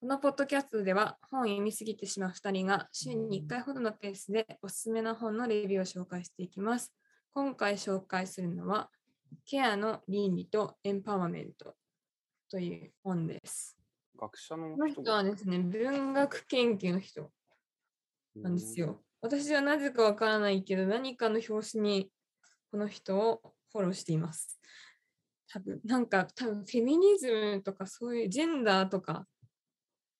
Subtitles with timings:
[0.00, 6.94] このポッドキャストでは本を読みすぎてしまう2人が週に1回ほどのペースでおすすめの本のレビューを紹介していきます。
[7.34, 8.90] 今回紹介するのは
[9.44, 11.74] ケアの倫理とエンパワーメント
[12.48, 13.76] という本です。
[14.16, 17.32] 学者のこの人はですね、文学研究の人
[18.36, 19.02] なんですよ。
[19.20, 22.08] 私はなぜかわからないけど、何かの表紙に
[22.70, 23.40] この人を
[23.72, 24.60] フォローしています。
[25.52, 29.26] 多分なんか多分フェミニズムとかそういうジェンダーとか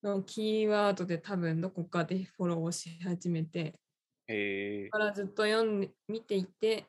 [0.03, 3.75] のキーワードで多分どこかでフォローをし始めて、
[4.27, 6.87] へえからずっと読んで見ていて、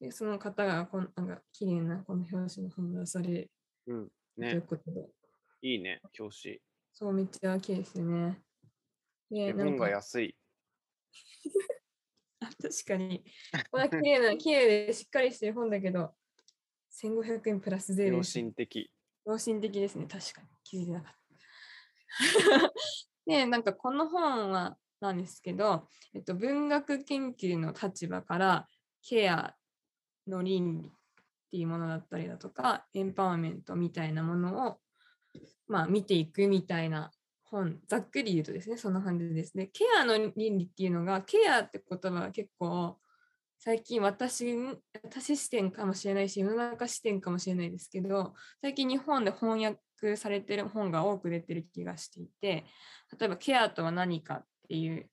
[0.00, 3.50] でその方がこんなんか綺麗なこの表紙の本を出される
[3.86, 4.08] うん。
[4.36, 5.08] というね、ことで、
[5.62, 6.58] いいね、表紙。
[6.92, 8.40] そうめっちゃ綺麗ですよね。
[9.30, 10.36] で、で本が安い。
[12.40, 13.24] あ確かに。
[13.70, 16.14] こんな綺麗な、綺麗でしっかりしてる本だけど、
[16.90, 18.22] 1500円プラス税良。
[18.22, 18.90] 心的。
[19.26, 20.48] 良心的ですね、確かに。
[20.62, 21.27] 気づいてなかった。
[23.26, 28.68] で、なんかこの本はなんですけど、えっと、文学研究の立場から
[29.02, 29.54] ケア
[30.26, 30.90] の倫理っ
[31.50, 34.80] ていうものだったりだとか、エンパワーメントみたいなものを、
[35.66, 37.10] まあ、見ていくみたいな
[37.44, 39.68] 本、ざっくり言うとですね、そんな感じですね。
[39.68, 42.98] ケアの倫理っていうのが、ケアって言葉は結構、
[43.58, 44.56] 最近私
[45.02, 52.64] 私視点かもしれないし世の中視点かもしれないですけど最近日本で翻訳されてる本が多く出てる気がしていて
[53.18, 55.10] 例えば「ケアとは何か」っていう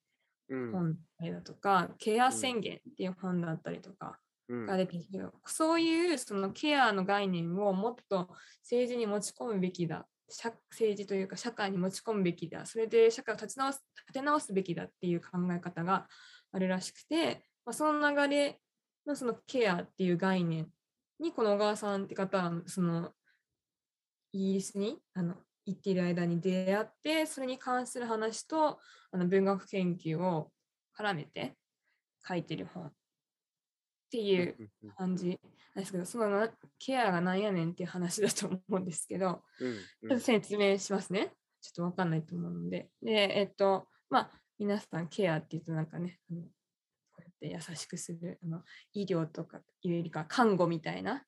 [0.49, 0.71] うん。
[0.71, 0.97] 本
[1.33, 8.29] だとか「ケア宣言」っていう本だったりとかうんが出てきて、そういうそのケアの概念をもっと
[8.61, 16.07] 政治に持ち込むべきだ社政治というか社会に持ち込むべきだそれで社会を立ち直す立て直すべきだっていう考え方が
[16.51, 18.59] あるらしくて、まあ、その流れ
[19.05, 20.67] のそのケアっていう概念
[21.19, 23.11] にこの小川さんって方はその
[24.31, 25.35] イギリスにあの
[25.65, 28.79] 行っている間に出会ってそれに関する話と
[29.11, 30.51] あの文学研究を
[30.97, 31.55] 絡めて
[32.27, 32.91] 書いてる本っ
[34.11, 34.55] ていう
[34.97, 35.39] 感じ
[35.73, 36.49] なんですけどそのな
[36.79, 39.75] ケアがなんやねんっていう話だと思うんですけどうん
[40.09, 41.31] ちょっと説明しますね。
[41.65, 42.89] ちょっとわかんないと思うので。
[43.01, 46.19] で、えっと、まあ、皆さんケアって言うとなんかね、
[47.35, 48.61] って優しくする、あの
[48.93, 51.23] 医療とかいうよりか看護みたいな、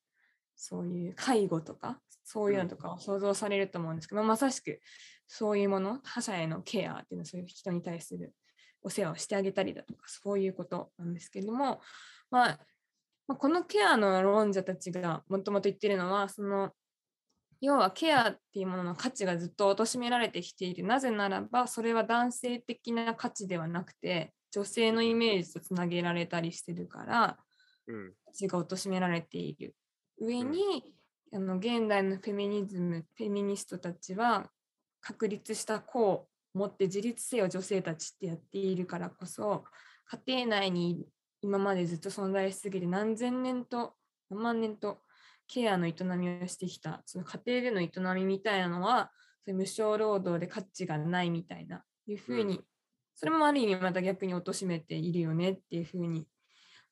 [0.56, 4.79] そういう介護とか、そういうのとかを想像されると思うんですけど、まさしく
[5.28, 8.34] そういうもの、他者へのケアっていうのはそういう人に対する
[8.81, 11.81] お世話をしてあげたりだとか、そういうことなんですけれども、
[12.31, 12.59] まあ、
[13.28, 16.72] まあこのケアの論者たちがもともと言ってるのは、その
[17.59, 20.84] 要はケアっていうものの価値がずっと貶められてきている。
[20.85, 27.38] なぜならば、それは男性的な価値ではなくて、女性のイメージとつなげられたりしてるから、
[27.88, 29.75] うん価値が貶められている。
[30.19, 30.95] 上に、
[31.31, 34.50] あの現代のフェミニズム、フェミニストたちは、
[35.00, 39.63] 確立した子を持って自立せよ女性たちってやっているからこそ、
[40.25, 41.06] 家庭内に
[41.41, 43.94] 今までずっと存在しすぎて何千年と
[44.31, 45.01] 何万年と
[45.47, 49.12] ケアの営みをしてきた、その家庭での営みみたいなのは、
[49.45, 52.66] そ無償労働で価値がないみたいな、いうふうに、う
[53.18, 56.28] それもある意味また逆に貶めているよねっていうふうに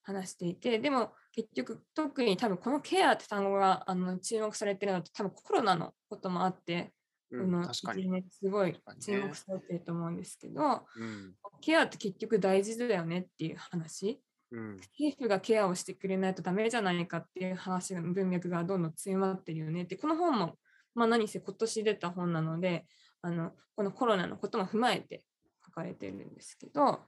[0.02, 6.94] 話していて、でも結局、特に多分このケアって単語があの注目されてるのは多分コロナのこともあって、
[7.30, 7.52] うん。
[7.52, 8.04] この確かに。
[8.04, 11.34] 一年すごい注目されてると思うんですけど、うん。
[11.62, 14.20] ケアって結局大事だよねっていう話。
[14.52, 14.78] うん。
[14.78, 20.58] 政府がケアをしてくれないとダメじゃないかっていう話が文脈がどんどん強まってるよねってこの本も、
[20.96, 22.86] まあ、何せ今年出た本なので
[23.22, 25.35] あのこのコロナのことも踏まえて書
[25.76, 27.02] かれてるんですけど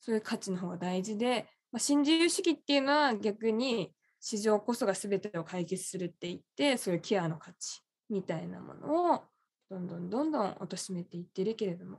[0.00, 7.80] そういう価値の方が大事で、まあ、新自由主義っていうのは逆に市場こそが全てを解決するって言ってそういうケアの価値
[8.10, 9.22] みたいなものを
[9.70, 11.98] どんどんどんどん貶めていってるけれども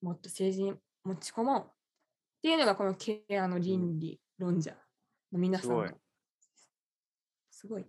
[0.00, 0.74] もっと政治に
[1.04, 1.70] 持ち込もうっ
[2.42, 4.72] ていうのがこのケアの倫理論者
[5.32, 5.94] の皆さんのすごい。
[7.50, 7.86] すごい。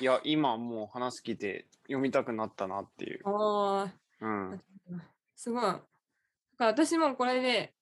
[0.00, 3.20] いや、今もう話聞いて読みたくなったなっていう。
[3.24, 4.54] あうん。
[4.54, 4.58] あ、
[5.34, 5.74] すごい。
[6.58, 7.74] だから私もこれで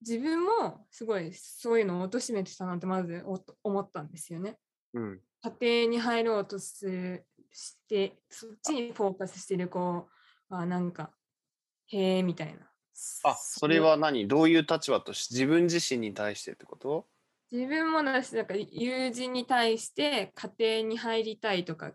[0.00, 4.56] 自分もすごいそういうのを貶めてたなってまずお思ったんですよね。
[4.94, 5.20] うん。
[5.60, 7.24] 家庭に入ろうとし
[7.88, 10.08] てそっちにフォーカスしてる子
[10.48, 11.10] はなんか
[11.88, 12.70] へえみたいな。
[13.24, 14.28] あ、それは何？
[14.28, 17.06] どういう立場として自分自身に対してってこと？
[17.50, 21.92] 自分もだし、なんか友人に対して家庭に入りたいとか、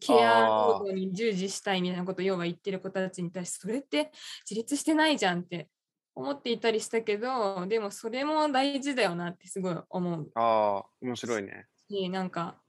[0.00, 4.12] ケア労働に従事したいみたいなことを要は言ってる子たちに対して、それって
[4.48, 5.68] 自立してないじゃんって
[6.14, 11.66] 思っていたりしたけど、でもそれも大事だよなってすごい思うああ、面白いね。
[11.88, 12.60] し、なんか、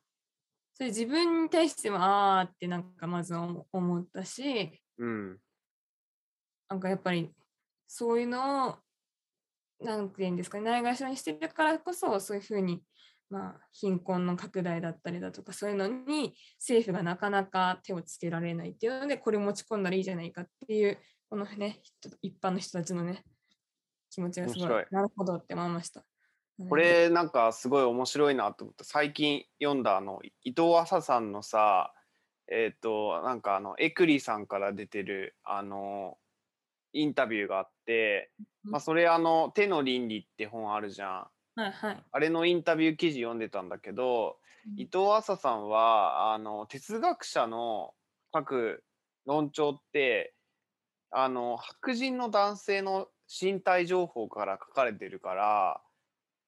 [0.73, 5.39] それ自分に対してもああってなんかまず思思ったし、うん。
[6.69, 7.29] なんかやっぱり
[7.87, 8.75] そういうのを
[9.79, 12.81] なんて言うんですかねないがしろにしてるからこそそういうふうに
[13.33, 20.99] まあ、貧困の拡大だったりだとかそういうのに政府がなかなか手をつけられないっていうのでこれ持ち込んだらいいじゃないかっていう
[21.31, 21.81] このね
[22.21, 23.23] 一般の人たちのね
[24.11, 26.03] 気持ちがすごいなるほどって思いました。
[26.69, 31.91] これなんかすごい面白いなと思って最近読んだあの伊藤浅さんのさ
[32.51, 36.19] えっ、ー、となんかあのエクリさんから出てるあの
[36.93, 38.29] インタビューがあって、
[38.63, 41.27] まあ、それあの「手の倫理」って本あるじゃん。
[41.55, 47.93] はいはい、あれのインタビュー記事読んでたんだけど、うん、伊藤麻さんはあの哲学者の
[48.33, 48.83] 書く
[49.25, 50.33] 論調って
[51.11, 55.81] あの白人の男性の身体情報から書かれてるから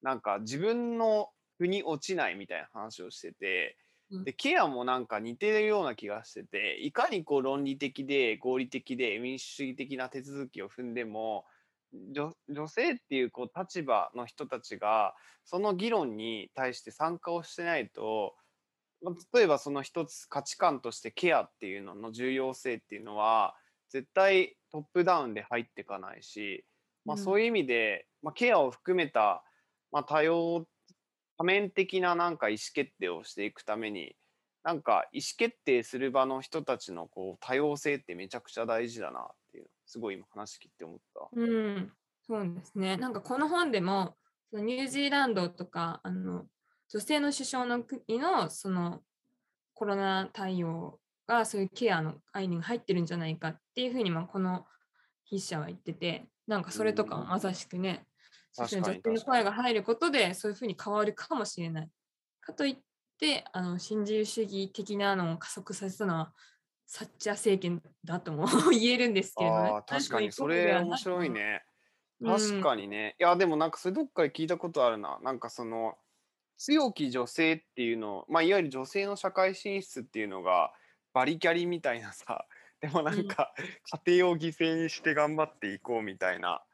[0.02, 3.76] なんか自分の腑に落ちないみたいな話をしてて、
[4.10, 11.44] うん、でケアもなんか似てるような気がしてていかにこう論理的で合理的で民主主義的な手続きを踏んでも
[11.92, 18.34] 女女性っていうこう立場の人たちがその議論に対して参加をしてないと
[19.34, 23.54] 例えばその一つ価値観としてケアっていうのの重要性っていうのは
[23.90, 26.64] 絶対トップダウンで入っていかないし、
[27.04, 29.44] まあ、そういう意味で、まあ、ケアを含めた、
[29.92, 30.66] まあ、多様
[31.38, 34.16] 多面的ななんか意思決定をしていくために
[34.64, 39.24] なんか意思決定する場の人たちのこう多様性ってめちゃくちゃ大事だなっ
[39.86, 41.28] すごい今話聞いて思った。
[41.32, 41.92] うん、
[42.26, 42.96] そうですね。
[42.96, 44.16] なんかこの本でも
[44.50, 46.44] そのニュージーランドとかあの
[46.88, 49.00] 女性の首相の国のその
[49.74, 54.66] コロナ対応がそういうケアの概念が入ってるんじゃないかっていうふうにまあこの
[55.28, 58.06] 筆者は言っててなんかそれとかもまさしくね、
[58.58, 61.90] うん、女性の声が入ることでそういうふうに変わるかもしれない。
[62.40, 62.76] かといっ
[63.18, 66.32] てあの新自由主義的なのを加速させたのは
[66.86, 71.64] サッチャー政権だとも 言えるんですけど、ね、あ確かにそれ面白いね。
[72.24, 73.16] 確かにね。
[73.18, 75.18] いやでもなんかそれどっかで聞いたことあるな。
[75.22, 75.98] なんかその
[76.56, 80.72] 強き女性っていうのまあいわゆる女性の社会進出っていうのが
[81.12, 82.46] バリキャリみたいなさ
[82.80, 83.52] でもなんか
[84.06, 86.64] 家庭を犠牲にして頑張っていこうみたいな。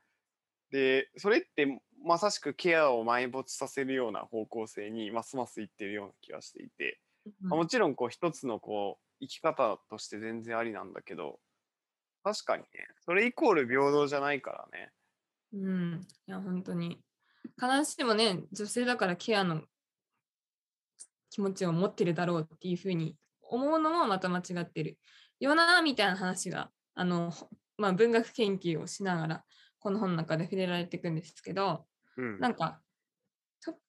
[0.71, 6.99] でそれってまさしくケアを埋没させるような方向性にますますいってるような気がしていて、
[7.43, 11.39] うん、もちろんこう一つのこう生き方として全然ありなんだけど、
[12.25, 12.69] 確かにね、
[13.05, 14.91] それイコール平等じゃないからね。
[15.55, 17.01] うん、いや、本当に。
[17.61, 19.63] 必ずしもね、女性だからケアの
[21.31, 24.99] 気持ちを持ってるだろうっていうふうに思うのもまた間違ってる
[25.41, 27.33] よな、みたいな話が、あの、
[27.79, 29.45] まあ、文学研究をしながら、
[29.79, 31.87] この本の中で触れられていくんですけど、
[32.17, 32.81] うん、なんか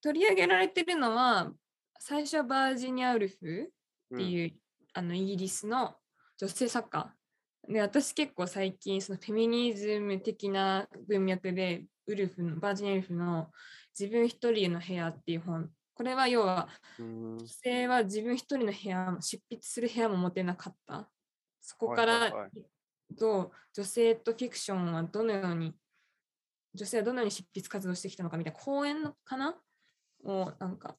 [0.02, 1.52] 取り上げられてるのは、
[2.00, 3.72] 最初はバージニア・ウルフ
[4.16, 4.54] っていう
[4.94, 5.96] あのイギリスの
[6.38, 7.14] 女性作家。
[7.68, 13.50] で私結構最近そのフェミニズム的な文脈でウルフのバージン・ウルフの
[13.98, 15.72] 「自分一人の部屋」っていう本。
[15.96, 16.68] これは要は
[17.00, 21.10] 女性は自分一人の部屋執筆する部屋も持てなかった。
[21.62, 22.50] そこから
[23.10, 25.74] どう女性とフィクションはどのように
[26.74, 29.56] 女性はどのように執筆活動してきたのかみたいな講演のかな？
[30.26, 30.98] をなんか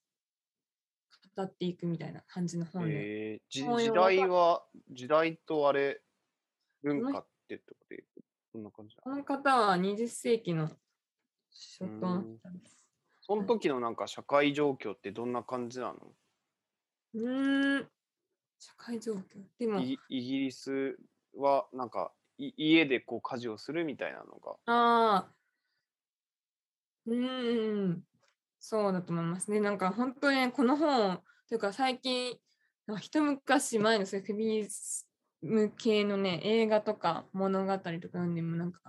[1.34, 2.92] 語っていくみたいな感じの本で。
[3.34, 6.02] えー、時代は、時代とあれ、
[6.82, 8.04] 文化ってってことで、
[8.52, 10.68] そんな感じこの方は20世紀の
[11.50, 12.24] 初頭
[13.20, 16.14] その時のなんか社会状況ってどんな感じなの？
[17.14, 17.88] うん、
[18.58, 19.20] 社会状況。
[19.58, 20.98] でもイギリス
[21.36, 24.52] はなんかい家でこう家事をするみたいなのが？
[24.66, 25.28] ああ。
[27.06, 28.04] うん。
[28.66, 29.50] そうだと思います。
[29.50, 29.60] ね。
[29.60, 32.34] なんか本当にこの本というか最近
[32.98, 35.04] 一昔前のそういうフェミニズ
[35.42, 38.80] ム系のね映画とか物語とか読んでもなんか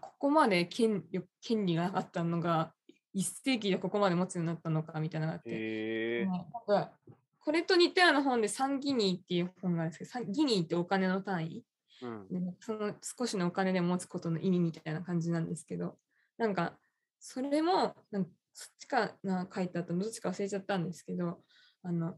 [0.00, 1.02] ここまで権
[1.42, 2.72] 権利がなかったのが
[3.12, 6.92] 一世紀でここまで持つようになったのかみたいなのがあって、なんか
[7.40, 11.64] これと似たような本でサンギニーっていう本があるんですけどギニーってお金の単位、
[12.02, 15.96] うん、その少しのお金で持つことの意味みたいな感じなんですけど
[16.36, 16.74] なんか
[17.18, 21.38] それもなんかそっちかな書いてあったのどっちか忘れちゃったんですけど
[21.84, 22.16] あの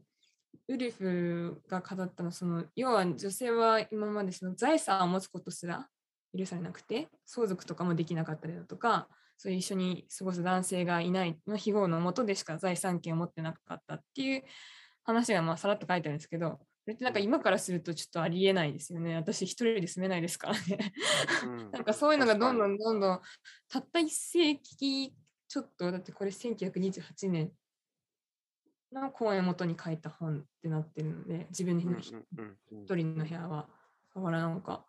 [0.68, 5.87] ウルフが語ったのその要は女性は今までその財産を持つことすら
[6.35, 14.42] 許されなくて相続とかもできなかったりだとかそういう一緒に過ごす男性がいないの非合のもとでしか財産権を持ってなかったっていう
[15.02, 19.14] 話がまあさらっと書いてあるんですけどそれってなんか今からするとちょっとありえないですよね。
[19.16, 20.92] 私一人で住めないですからね。
[21.73, 23.20] なんかそういうのがどんどんどんどん
[23.68, 25.14] たった一世紀
[25.50, 27.50] ちょっとだってこれ1928年
[28.92, 32.14] の公演をもとに書いた本ってなってるので自分の一
[32.95, 33.69] 人の部屋は
[34.14, 34.87] 変わらなんか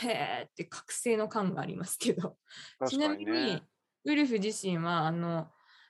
[0.00, 2.36] へえって覚醒の感がありますけど、
[2.84, 3.62] ち確かになみにね。
[4.04, 5.48] ウルフ自身はあの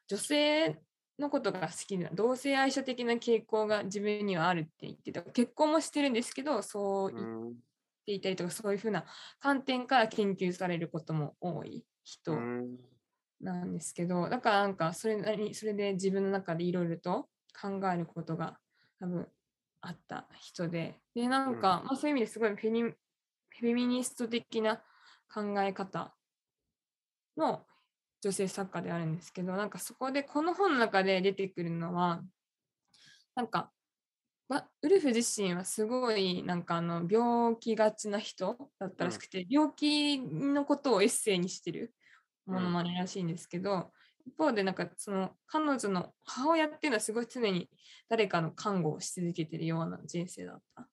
[0.08, 0.78] 女性
[1.18, 7.54] のことが好きな同性愛者的な傾向が自分にはあるって言ってた結婚もしてるんですけどそうう言っん。
[8.04, 9.06] ていたりとかそういうふうな
[9.40, 12.91] 観点から研究されることも多い人うん。
[13.42, 17.28] なんですけどだからなんかそれなりにそれで自分の中でいろいろと
[17.60, 18.56] 考えることが
[19.00, 19.26] 多分
[19.80, 24.76] あった人ででなんか、まあ、そういう意味ですごいフェニフェミニスト的な
[25.32, 26.14] 考え方
[27.36, 27.66] の
[28.22, 32.22] 女性作家であるんですけどなんかそこでこの本の中で出てくるのは
[33.34, 33.72] なんか
[34.48, 41.94] わウルフ自身はすごいなんかあの病気がちな人だったらしくて、病気のことをエッセイにしてる
[42.46, 43.92] ものまねらしいんですけど、
[44.24, 47.68] 一方でなんかその彼女の母親っていうのはすごい常に
[48.08, 50.88] 誰かの看護をし続けてるような人生だった。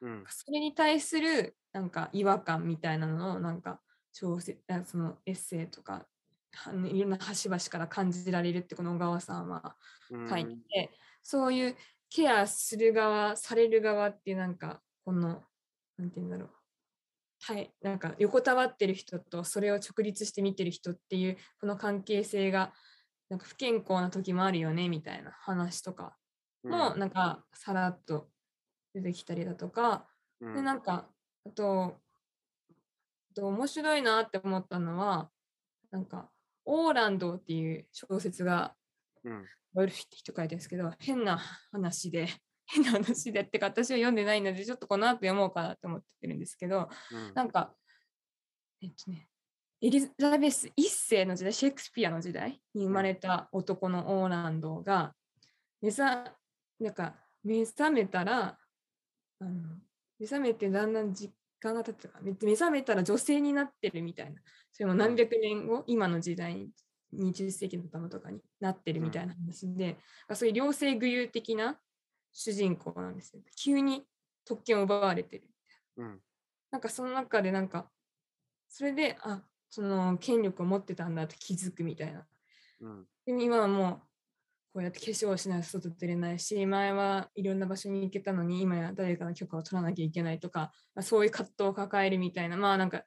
[0.00, 0.24] うん。
[0.28, 3.80] それに対するなんか違和感みたいなのをなんか
[4.12, 6.06] 小説あそのエッセイとか
[6.84, 9.76] いろんな端々から感じられるってこの小川さんは
[10.10, 10.90] うん書いてて、
[11.22, 11.76] そういう
[12.08, 15.42] ケアする側される側っていうなんかこの
[15.96, 16.50] なんて言うんだろう
[17.42, 22.72] はい、なんか横たわってる人とそれを直立して見てる人っていうこの関係性が
[23.30, 26.16] なんか不健康な時もあるよねみたいな話とか
[26.62, 28.28] もなんかさらっと
[28.94, 30.06] 出てきたりだとか、
[30.40, 30.54] うん。
[30.54, 31.06] でなんか
[31.46, 31.96] あと
[33.36, 35.30] 面白いなって思ったのは
[35.90, 36.28] なんか
[36.66, 38.74] オーランドっていう小説が
[39.24, 39.44] うん。
[39.76, 42.28] ウルフィって人書いてるんですけど変な話で
[42.72, 47.34] 変な話でってか私は読んでないのでちょっとこの後読もうかなって思ってるんですけどうん。
[47.34, 47.74] なんか
[48.82, 49.28] えっとね
[49.82, 55.14] エリザベス一世の時代シェイクスピアの時代に生まれた男のオーランドが
[55.80, 56.32] 目覚
[56.80, 58.58] なんか目覚めたら
[59.40, 59.50] あの
[60.18, 64.40] 目覚めてだんだん時間が経って目目覚めたら女性になってるみたいな。
[64.72, 66.70] それも何百年後、今の時代に
[67.14, 69.98] 20世紀の頭とかになってるみたいな話で、
[70.34, 71.78] そういう両性具有的な
[72.32, 73.42] 主人公なんですよ。
[73.56, 74.04] 急に
[74.44, 75.48] 特権を奪われてる。
[75.96, 76.20] うん
[76.70, 77.90] なんかその中でなんか、
[78.68, 82.26] それで、あ、その権力を持ってたんだって気づくみたいな。
[82.80, 84.00] うんでも今はもう、
[84.72, 93.02] こうやって化粧をしないと外出れないし、前はいろんな場所に行けたのに、今や誰かの許可を取らなきゃいけないとか、まあそういう葛藤を抱えるみたいな、まあなんか、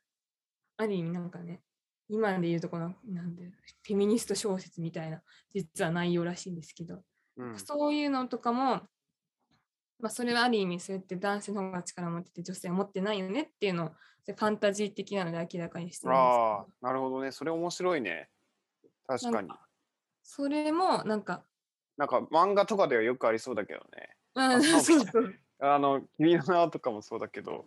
[0.75, 1.61] ある意味なんかね、
[2.09, 5.21] 今で言うとこの、なんで、フェミニスト小説みたいな、
[5.53, 7.01] 実は内容らしいんですけど、
[7.37, 8.81] うんそういうのとかも、
[10.03, 13.91] まあ、それはある意味そうやって男性の方が力を持ってて女性は持ってないよねっていうのを
[14.25, 16.19] ファンタジー的なので明らかにしてるんあ
[16.59, 17.31] あなるほどね。
[17.31, 18.29] それ面白いね。
[19.07, 19.49] 確かに。
[20.21, 21.43] それもなんか、
[21.95, 24.17] なんか漫画とかではよくありそうだけどね。
[24.35, 25.35] うん、そうそうそう。
[25.59, 27.65] あの「君の名は」とかもそうだけど。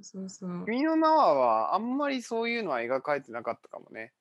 [0.00, 4.14] そうそう「君の名は」はあんまりそういうのは描かれてなかったかもね。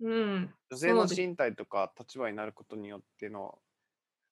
[0.00, 0.54] うん。
[0.70, 3.58] 女性の身体とか立場になることによっての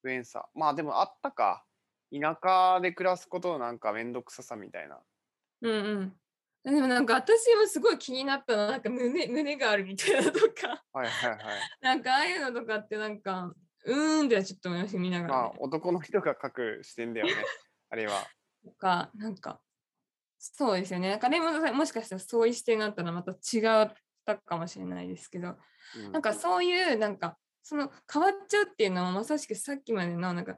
[0.02, 0.46] 不便さ。
[0.54, 1.64] まあでもあったか
[2.12, 4.98] 田舎で暮らすことのなんか面倒くささみたいな。
[5.62, 6.12] うんうん。
[6.62, 10.82] でもなんか私もすごい気になったのはなんか胸胸があるみたいなのとか。
[10.92, 11.40] はいはいはい。
[11.80, 15.40] なんかああいうのとかってなんかうーんってちょっと思い見ながら、ね。
[15.40, 17.32] まあ男の人が書く視点だよね。
[17.90, 18.26] あれは。
[18.62, 19.60] とか、なんか、
[20.38, 21.10] そうですよね。
[21.10, 23.92] なんか、レモンさん、もしかしたらそういう視点があったらまた違っ
[24.24, 25.56] たかもしれないですけど、
[25.96, 26.12] うん。
[26.12, 30.56] なんかそういう、なんか、その変わっちゃうっていうのはまさしくさっきまでの、なんか、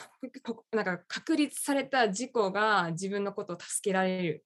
[0.72, 4.44] なんか確立された事故が自分のことを助けられる。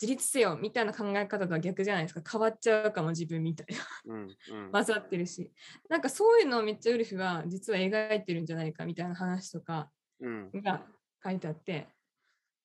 [0.00, 2.22] 自立せよみたいな考え方とは逆じゃないですか。
[2.28, 3.66] 変わっちゃうかも自分みたい
[4.06, 4.14] な。
[4.14, 5.52] うんうん混ざってるし。
[5.88, 9.90] なんかそういうのをめっちゃウルフは実は描いてるんじゃないかみたいな話とか
[10.20, 10.84] うんが
[11.22, 11.88] 書いてあって、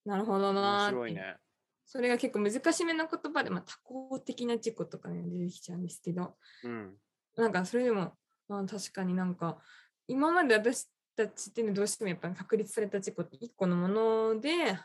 [0.06, 1.38] なるほど面なーって白いね
[1.86, 6.98] それが結構難しめな言葉で、まあ、多項的な事故とかね、出てきちゃうんですけど、うん
[7.38, 8.14] なんかそれでも、
[8.48, 9.62] まあ、確かになんか、
[10.08, 14.80] 今まで私たちっていうのはどうしてもやっぱり確立された事故って一個のもので、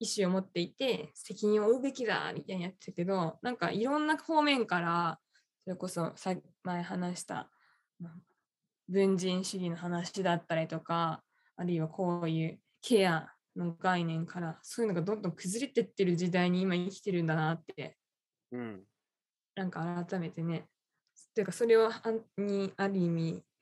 [0.00, 5.18] 意思を持っていて、責任を負うべきだみたいにやってたけど、なんかいろんな方面から、
[5.64, 7.48] それこそさ前話した、
[8.00, 8.12] まあ
[8.88, 11.22] 文人主義の話だったりとか、
[11.56, 17.96] あるいはこういうケアの概念から、そういうのがどんどん崩れてってる時代に今生きてるんだなって、
[18.52, 18.84] うん。
[19.54, 20.66] なんか改めてね、
[21.34, 22.02] というかそれをあ
[22.36, 23.53] にある意味、あ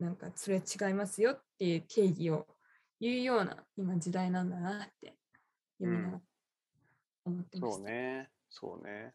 [0.00, 2.46] なんかそれは違いますよっていう定義を
[3.00, 5.14] 言うような今時代なんだなって
[5.78, 6.20] 読みながら
[7.26, 7.76] 思ってました。
[7.76, 9.12] そうねそうね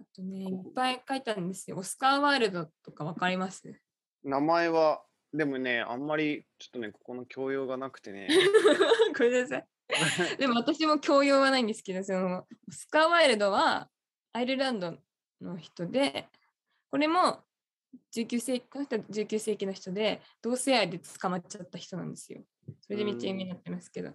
[0.00, 1.78] あとね、いっぱい書いたんですよ。
[1.78, 3.62] オスカー・ワイルドとかわかります？
[4.24, 5.02] 名前は
[5.32, 8.28] でもねあんまりちょっとねここの教養がなくてね
[9.18, 9.66] ごめんなさい。
[10.38, 13.90] でも私も教養はないんですけど、そのスカー・ワイルドは
[14.32, 14.96] アイルランド
[15.40, 16.28] の人で、
[16.90, 17.44] これも
[18.14, 22.42] 19世紀この人は19世紀の人で、同性愛で捕まっちゃった人なんですよ。
[22.80, 24.12] それでめっちゃ有名になってますけど。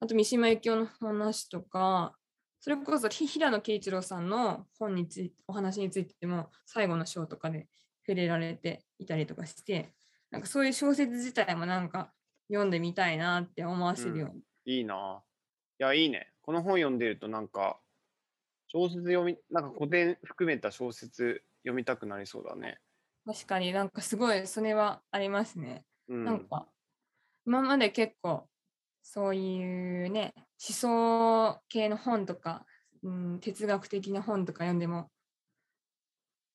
[0.00, 2.16] あと三島由紀夫の話とか、
[2.60, 7.68] それこそひ平野啓一郎さんの本について、お話についても最後の章とかで
[8.06, 9.92] 触れられていたりとかして、
[10.30, 12.12] なんかそういう小説自体もなんか
[12.48, 14.34] 読んでみたいなって思わせるような。
[14.66, 15.22] いいな。
[15.78, 16.32] いや、いいね。
[16.42, 17.78] この本読んでるとなんか、
[18.68, 22.78] 小説読み、なんか古典含めた小説読みたくなりそうだね。
[23.26, 25.84] 確かになんかすごいそれはありますね。
[26.08, 26.24] うん。
[26.24, 26.66] なんか
[27.46, 28.48] 今まで結構
[29.02, 32.66] そういうね思想系の本とか、
[33.02, 35.10] うん、哲学的な本とか読んでも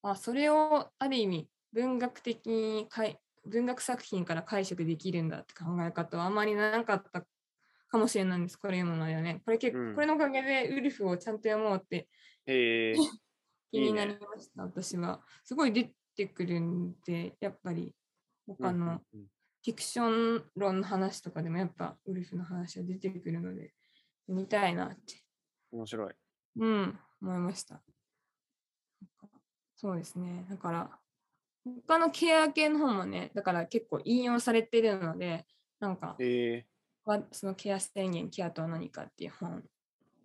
[0.04, 7.26] あそれをある意味文学的にかい文学作品から解釈できるんだって考え方はあまりなかった
[7.90, 9.42] かもしれないんですこれ読むのよね。
[9.46, 12.08] これ結構、うんこれのおかげでウルフをちゃんと読もうって
[12.46, 12.94] へえ。
[13.72, 15.22] 気にいいねなりました、私は。
[15.44, 17.94] すごい出てくるんで、やっぱり
[18.48, 23.74] 他のフィクション論の話とかでもやっぱウルフの話は出てくるので、
[24.28, 25.24] 見たいなって、
[25.72, 26.14] 面白い。
[26.58, 27.82] うん、思いました。
[29.76, 30.46] そうですね。
[30.50, 31.00] だから、
[31.88, 35.46] 他のケア系の本もね、だから結構引用されてるので、
[35.80, 36.66] なんか、へえ。
[37.04, 39.64] はそのケア宣言、ケアとは何かっていう本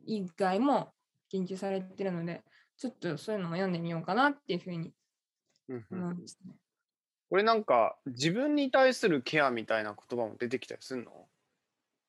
[0.06, 0.92] 以外も
[1.28, 2.42] 研究されてるので、
[2.76, 4.92] ちょっとそういうのも読んでみようかなっていうふうに
[5.70, 6.54] 思いましたね。
[7.28, 11.28] これなんか自分に対するケアみたいな言葉も出てきたりするの？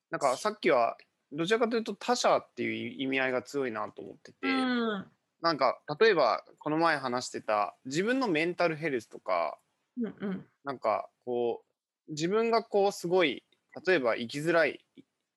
[0.10, 0.98] なんかさっきは
[1.32, 5.06] どちらかというと他者っていう意味合いが強いなと思ってて、うん。
[5.42, 9.58] なんか例えばこの前話してた自分のメンタルヘルスとか
[9.98, 10.46] うんうん。
[10.64, 11.64] なんかこ
[12.08, 13.44] う自分がこうすごい
[13.86, 14.84] 例えば生きづらい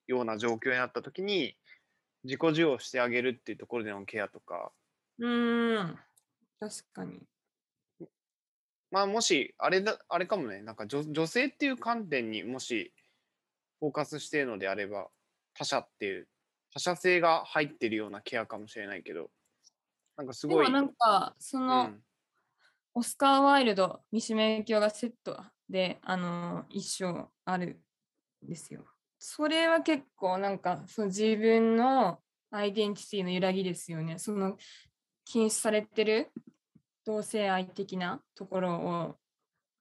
[0.07, 1.57] ような状況になった時に
[2.25, 4.73] 自己授与してあげるっていうところでのケアとか。
[5.19, 5.99] うーん。
[6.58, 7.21] 確かに。
[8.95, 12.93] まあもしあれだあれかもねなんか女女性っていう観点にもし
[13.80, 15.09] フォーカスしているのであれば
[15.52, 16.28] 他者っていう
[16.73, 19.30] 他者性が入ってるようなケアかもしれないけど
[20.17, 22.00] なんかすごいでもなんかその、うん
[22.97, 25.37] オスカー・ワイルド三島由紀夫がセット
[25.69, 27.80] であの一章ある
[28.47, 28.85] んですよ。
[29.19, 32.21] それは結構なんかその自分の
[32.52, 34.21] アイデンティティの揺らぎですよね。
[34.21, 34.57] その
[35.25, 36.30] 禁止されてる
[37.04, 39.17] 同性愛的なところを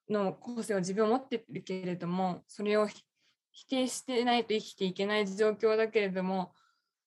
[0.09, 3.03] の個性を自分を持ってるけれどもそれをひ
[3.51, 6.53] 否定してないと生きていけない状況だけれども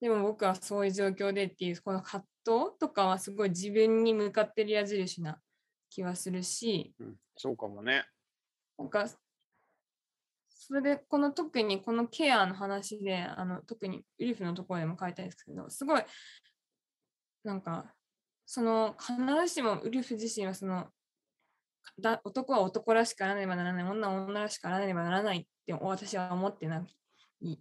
[0.00, 5.38] でも僕はそういう状況でっていうこの葛藤とかはすごい自分に向かってる矢印な
[5.90, 8.05] 気はするしうんそうかもね。
[8.79, 9.07] なんか
[10.48, 16.02] それでこの特にこのケアの話であの特にウルフのところでも書いたんですけどすごい
[17.44, 17.94] なんか
[18.46, 20.87] その必ずしもウルフ自身はその
[22.00, 27.61] だ男は男らしくあらねばならない女は女らしくあらねばならないって私は思ってない。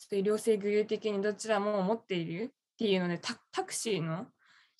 [0.00, 3.18] そういう両性具有的にどちらも思っているっていうので
[3.52, 4.26] タクシーの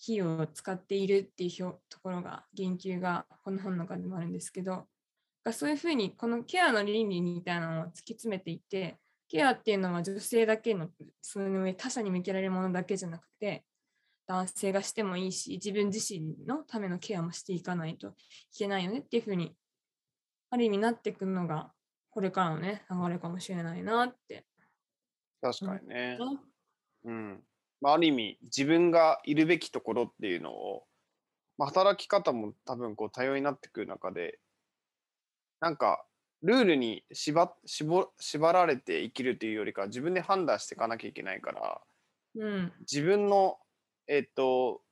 [0.02, 1.50] 費用を使っているっていう
[1.90, 4.86] ところが言及がこの本の中でもあるんですけど
[5.44, 8.96] がそういうふうにこのケアの倫理みたいなのを突き詰めていて
[9.28, 10.88] ケアっていうのは女性だけの
[11.20, 13.62] その上他者に向けられるものだけじゃなくて
[14.30, 18.10] 男性がしてもいいし自分自身のためのケアもしていかないと
[18.54, 19.56] いけないよねっていうふうに
[20.50, 21.72] ある意味なってくるのが
[22.10, 24.44] これからのね流れかもしれないなって。
[25.40, 26.16] 確かにね。
[26.16, 26.18] ね
[27.06, 27.40] うん。
[27.80, 30.84] まあ、ある意味自分がいるべきところっていうのを、
[31.58, 34.38] まあ、働き方も多分こう多様になってくる中で
[35.60, 36.04] なんか
[36.42, 41.80] ルールに縛縛縛られて生きるというよりかは自分で判断していかなきゃいけないから
[42.36, 42.72] うん。
[42.80, 43.58] 自分の
[44.10, 44.82] えっ、と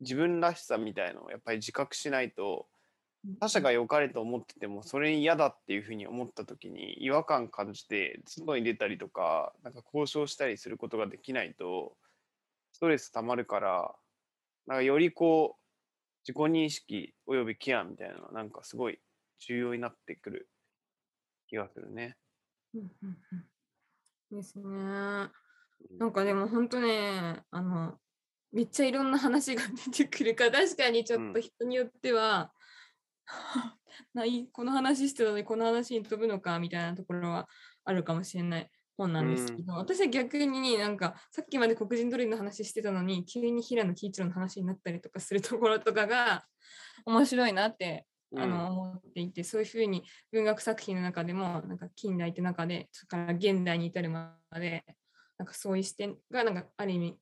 [0.00, 2.66] 自分らしさみたいのをやっぱり自覚しないと
[3.40, 11.96] 他者が良かれと思っててもそれに嫌だっていうふうに思った時に違和感感じて外に出たりとかなんか交渉したりすることができないと
[12.72, 13.94] ストレス溜まるから
[14.66, 15.64] なんかよりこう
[16.26, 18.98] 自己認識およびケアみたいなのはなんかすごい
[19.38, 20.48] 重要になってくる
[21.48, 22.16] 気がするね。
[24.30, 24.64] ですね。
[25.98, 27.98] なんかでも本当ね、あの、
[28.54, 32.52] めっちゃいろんな話が出てくるから、確かにちょっと人によっては、
[34.14, 37.48] ないこの話してたのにこの話に飛ぶのかみたいなところは
[37.84, 38.70] あるかもしれない。
[38.96, 46.44] 本なんですけど、私は逆になんかさっきまで黒人ドリルの話してたのに急に平野喜一郎の話になったりとかするところとかが
[47.04, 54.84] 面白いなってあの思っていて、そういうふうに文学作品の中でもなんか近代って中でそれから現代に至るまで
[55.38, 57.18] なんかそういう視点がなんかある意味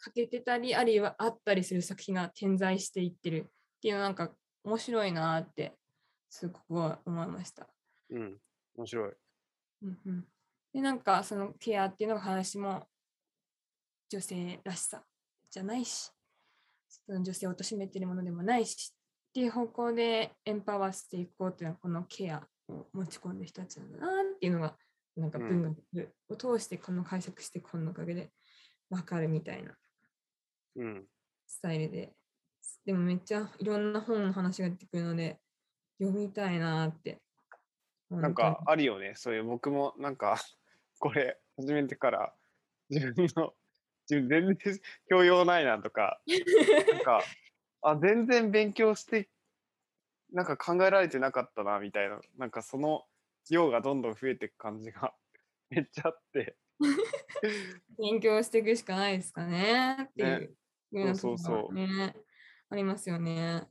[0.00, 4.30] 欠けてたりあるいはあったりする作品が点在していってるっていうのなんか
[4.64, 5.76] 面白いなって
[6.30, 7.66] すごく思いました。
[8.10, 8.38] うん。
[8.76, 9.12] 面白い。
[9.82, 10.24] うんうん、
[10.72, 12.86] でなんかそのケアっていうのが話も
[14.08, 15.02] 女性らしさ
[15.50, 16.10] じゃないし
[16.88, 18.92] その女性を貶めてるものでもないし
[19.30, 24.76] っていう方向でエンパワーしていこうっていうのはこのケアを持ち込んでる人たちなんだなっていうのが
[25.16, 28.30] なんか文学を通してこの解釈してこのおかげで
[28.90, 29.76] 分かるみたいなうん。
[31.46, 32.12] スタイルで。
[32.84, 35.38] でもめっちゃいろんな本の話が出てくるので
[36.00, 37.20] 読みたいなって。
[38.10, 39.12] なんかあるよね。
[39.16, 40.38] そういう僕もなんか
[40.98, 42.34] これ始めてから
[42.88, 43.54] 自分の
[44.08, 46.20] 自分全然教養ないなとか
[46.92, 47.22] なんか
[47.82, 49.28] あ全然勉強して
[50.32, 53.06] なんか考えられてなかったなみたいななんかその
[53.50, 55.14] 量がどんどん増えていく感じが
[55.70, 56.56] めっちゃあって。
[57.98, 60.40] 勉強していくしかないですかねっていう。
[60.40, 60.50] ね
[60.92, 62.14] ようなそうそうね
[62.70, 63.66] ありますよね。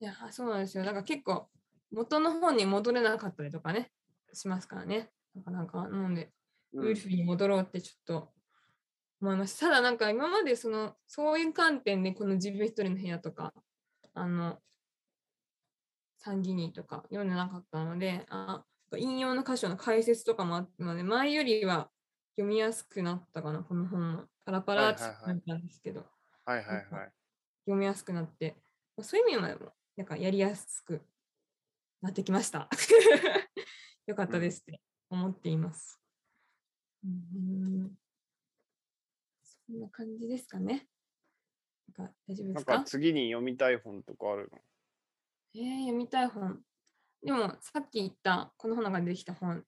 [0.00, 0.84] いや、そうなんですよ。
[0.84, 1.48] だから結構
[1.92, 3.92] 元の本に戻れなかったりとかね、
[4.32, 5.10] しますからね。
[5.34, 6.32] なんかなんか、なので、
[6.72, 8.32] うんウルフに戻ろうってちょっと
[9.22, 9.66] 思いました。
[9.68, 13.54] ただなんか今までその、そういう観点でこの自分一人の部屋とか、
[14.12, 14.58] あの、
[16.18, 18.64] サンギニーとか読んでなかったので、あ
[18.98, 21.88] 引用の箇所の解説とかもあったので、前よりは
[22.36, 24.24] 読みやすくなったかな、この本も。
[24.44, 26.06] パラパラってはいはいはい感じなんですけど、
[26.44, 26.86] はいはいはい
[27.64, 28.54] 読みやすくなって、
[28.96, 31.02] まあそういう意味でも、なんかやりやすく
[32.00, 32.68] なってきました。
[34.06, 36.00] よかったですって思っています。
[37.04, 37.98] うん、
[39.42, 40.88] そんな感じですかね。
[41.96, 44.58] なんか大丈夫でなんすかか次に読みたい本とかあるの？
[45.54, 46.62] えー、読みたい本。
[47.22, 49.64] でも、さっき言った、この本の中でできた本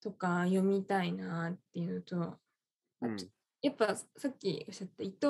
[0.00, 2.38] とか読みたいなっていうのと、あ
[3.02, 3.16] うん。
[3.16, 3.26] と
[3.62, 5.26] やっぱさっきおっしゃった伊藤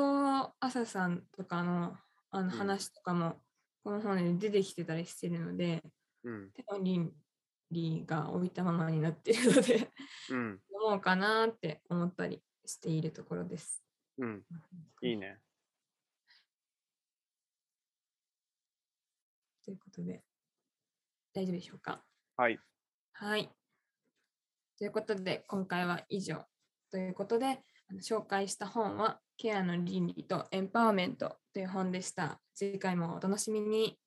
[0.60, 1.96] 麻さんとかの
[2.30, 2.50] あのうん。
[2.50, 3.40] 話とかも、
[3.84, 5.82] この本で出てきてたりしてるので、
[6.24, 6.50] うん。
[6.52, 7.12] 手の倫
[7.70, 9.90] 理が置いたままになってるので、
[10.30, 10.60] うん。
[10.68, 13.84] 読もうかなって思ったりしているところです。
[14.18, 14.44] うん。
[15.02, 15.40] いいね。
[19.64, 20.22] ということで、
[21.32, 22.04] 大丈夫でしょうか？
[22.36, 22.60] はい。
[23.12, 23.50] はい。
[24.78, 26.44] ということで、今回は以上。
[26.90, 27.60] ということで、
[28.02, 32.40] 紹介した本は、ケアの倫理とエンパワーメントという本でした。
[32.54, 33.98] 次回もお楽しみに。